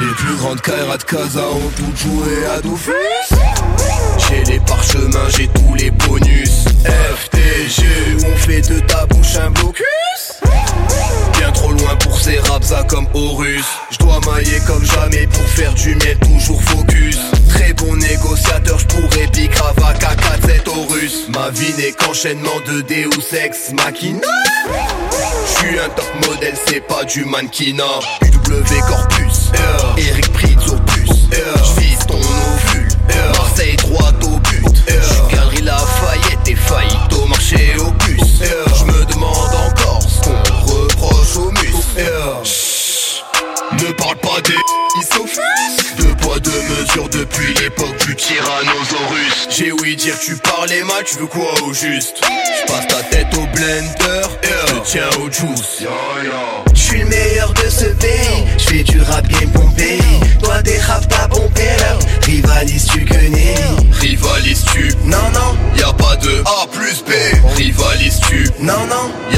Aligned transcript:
Les 0.00 0.14
plus 0.14 0.34
grandes 0.36 0.56
de 0.58 1.02
Casa 1.04 1.48
ont 1.48 1.70
toutes 1.76 1.96
joué 1.96 2.46
à 2.46 2.60
Dofus. 2.60 2.92
J'ai 4.28 4.44
les 4.52 4.60
parchemins, 4.60 5.28
j'ai 5.36 5.48
tous 5.48 5.74
les 5.74 5.90
bonus. 5.90 6.64
FTG, 6.84 7.84
on 8.26 8.36
fait 8.36 8.60
de 8.60 8.80
ta 8.80 9.06
bouche 9.06 9.36
un 9.36 9.50
blocus. 9.50 10.40
Bien 11.38 11.50
trop 11.52 11.72
loin 11.72 11.96
pour 11.96 12.18
ces 12.20 12.38
raps 12.38 12.72
comme 12.88 13.06
Horus. 13.14 13.64
Je 13.90 13.98
dois 13.98 14.20
mailler 14.30 14.60
comme 14.66 14.84
jamais 14.84 15.26
pour 15.26 15.46
faire 15.48 15.74
du 15.74 15.94
miel 15.96 16.18
toujours 16.18 16.62
focus. 16.62 17.18
Très 17.48 17.72
bon 17.72 17.96
négociateur, 17.96 18.78
je 18.78 18.86
pourrais 18.86 19.26
bicrava 19.28 19.94
KK7 19.94 20.68
Horus. 20.68 21.28
Ma 21.34 21.50
vie 21.50 21.74
n'est 21.78 21.92
qu'enchaînement 21.92 22.60
de 22.66 22.82
Deus 22.82 23.34
Ex 23.34 23.72
Machina 23.72 24.20
J'suis 25.54 25.78
un 25.78 25.88
top 25.90 26.06
modèle, 26.26 26.54
c'est 26.66 26.80
pas 26.86 27.04
du 27.04 27.24
mannequinat. 27.24 28.00
UW 28.22 28.80
Corpus, 28.88 29.50
Eric 29.96 30.32
Pritz 30.32 30.68
Opus 30.68 31.10
J'vise 31.64 31.98
ton 32.06 32.18
ovule, 32.18 32.88
Marseille 33.36 33.76
droit 33.76 34.10
au 34.24 34.38
but 34.38 34.64
J'suis 34.86 35.36
Galerie 35.36 35.62
Lafayette 35.62 36.46
et 36.48 36.54
faillite 36.54 37.12
au 37.22 37.26
marché 37.26 37.74
au 37.78 37.90
puce 37.92 38.42
J'me 38.78 39.04
demande 39.12 39.54
encore 39.54 40.02
ce 40.02 40.20
qu'on 40.20 40.64
reproche 40.64 41.36
au 41.36 41.50
mus 41.50 41.74
Ne 43.72 43.92
parle 43.92 44.16
pas 44.16 44.40
des 44.42 44.54
Deux 44.54 45.87
poids 46.38 46.52
deux 46.52 46.62
mesures 46.74 47.08
depuis 47.08 47.54
l'époque 47.54 47.96
du 48.06 48.14
Tyrannosaurus. 48.16 49.48
J'ai 49.50 49.72
ouï 49.72 49.96
dire 49.96 50.14
tu 50.18 50.36
parlais 50.36 50.82
mal, 50.82 51.04
tu 51.04 51.18
veux 51.18 51.26
quoi 51.26 51.52
au 51.64 51.72
juste? 51.72 52.20
J'passe 52.22 52.86
ta 52.88 53.02
tête 53.04 53.28
au 53.34 53.46
blender, 53.54 54.28
je 54.42 54.90
tiens 54.90 55.08
au 55.20 55.30
juice. 55.30 55.84
Je 56.74 56.80
suis 56.80 57.00
le 57.00 57.06
meilleur 57.06 57.52
de 57.54 57.68
ce 57.70 57.86
pays, 57.86 58.44
je 58.58 58.64
fais 58.64 58.82
du 58.82 59.00
rap 59.02 59.26
game 59.28 59.50
pompé. 59.50 59.98
Toi 60.42 60.62
des 60.62 60.78
rap 60.78 61.06
pas 61.08 61.28
pompé, 61.28 61.62
rivalises-tu 62.22 63.04
que 63.04 63.14
Nelly 63.14 63.88
Rivalises-tu? 64.00 64.94
Non, 65.04 65.30
non, 65.34 65.56
Y 65.76 65.82
a 65.82 65.92
pas 65.92 66.16
de 66.16 66.42
A 66.44 66.66
plus 66.72 67.02
B. 67.02 67.10
Rivalises-tu? 67.56 68.48
Non, 68.60 68.86
non. 68.88 69.10
Y 69.32 69.37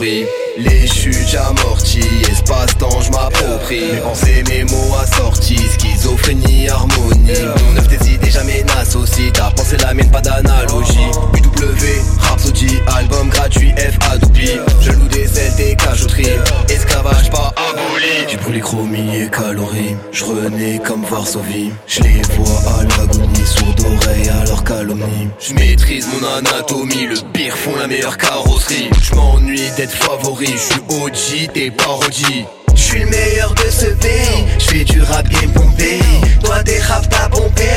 Les 0.00 0.86
chutes 0.86 1.28
j'amortis 1.28 2.00
Espace-temps 2.30 3.02
je 3.02 3.10
m'approprie. 3.10 3.92
Mes 3.92 4.00
pensées, 4.00 4.42
mes 4.48 4.64
mots 4.64 4.96
assortis 5.02 5.60
Schizophrénie, 5.78 6.70
harmonie. 6.70 7.32
Mon 7.66 7.76
œuvre 7.76 7.86
des 7.86 8.14
idées 8.14 8.30
jamais 8.30 8.64
n'associe. 8.64 9.30
Ta 9.32 9.50
pensée 9.50 9.76
la 9.76 9.92
mienne 9.92 10.10
pas 10.10 10.22
d'analogie. 10.22 11.10
UW, 11.34 12.18
Rhapsody, 12.18 12.78
album 12.86 13.28
gratuit 13.28 13.72
F 13.76 13.98
Adopi 14.10 14.48
Je 14.80 14.92
loue 14.92 15.08
des 15.08 15.38
ailes, 15.38 15.54
des 15.56 15.76
cachotteries 15.76 16.38
Esclavage 16.70 17.30
pas 17.30 17.52
aboli. 17.56 18.26
J'ai 18.26 18.38
brûlé 18.38 18.60
chromie 18.60 19.16
et 19.16 19.28
calories. 19.28 19.96
Je 20.12 20.24
renais 20.24 20.78
comme 20.78 21.04
Varsovie. 21.04 21.72
Je 21.86 22.00
les 22.00 22.22
vois 22.38 22.72
à 22.78 22.84
l'agonie 22.84 23.29
D'oreille 23.76 24.28
à 24.28 24.44
leur 24.44 24.64
calomnie. 24.64 25.28
Je 25.38 25.54
maîtrise 25.54 26.06
mon 26.08 26.26
anatomie 26.38 27.06
Le 27.06 27.16
pire 27.32 27.56
font 27.56 27.76
la 27.76 27.86
meilleure 27.86 28.16
carrosserie. 28.18 28.90
Je 29.02 29.14
m'ennuie 29.14 29.70
d'être 29.76 29.92
favori 29.94 30.46
Je 30.46 30.56
suis 30.58 31.46
OG 31.48 31.52
des 31.54 31.70
parodies 31.70 32.44
Je 32.74 32.80
suis 32.80 33.00
le 33.00 33.06
meilleur 33.06 33.54
de 33.54 33.70
ce 33.70 33.86
pays, 33.86 34.44
je 34.58 34.64
fais 34.64 34.84
du 34.84 35.00
rap 35.02 35.28
game 35.28 35.50
pompé. 35.52 35.98
Toi 36.42 36.62
des 36.62 36.78
rap 36.80 37.08
pas 37.10 37.28
pompé, 37.28 37.68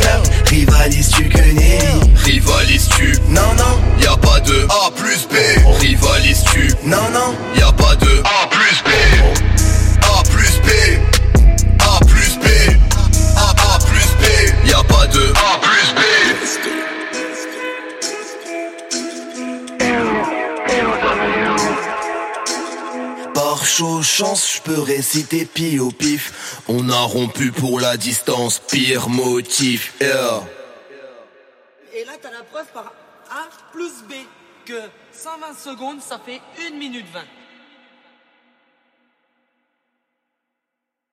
rivalises-tu 0.46 1.30
que 1.30 1.40
Nelly 1.40 2.14
Rivalises-tu? 2.16 3.14
Non, 3.30 3.42
non, 3.58 3.63
chaud 23.78 24.04
chance, 24.04 24.58
je 24.58 24.62
peux 24.62 24.80
réciter 24.80 25.46
pi 25.46 25.80
au 25.80 25.90
pif. 25.90 26.62
On 26.68 26.90
a 26.90 27.00
rompu 27.00 27.52
pour 27.52 27.80
la 27.80 27.98
distance, 27.98 28.60
pire 28.60 29.10
motif. 29.10 29.96
Et 30.00 30.06
là, 32.06 32.12
t'as 32.22 32.30
la 32.32 32.44
preuve 32.44 32.68
par 32.72 32.94
A 33.32 33.50
plus 33.72 34.04
B 34.08 34.14
que 34.66 34.80
120 35.12 35.58
secondes, 35.58 36.02
ça 36.02 36.20
fait 36.24 36.40
1 36.72 36.78
minute 36.78 37.08
20. 37.12 37.22